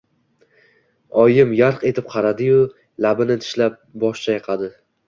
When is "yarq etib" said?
1.59-2.09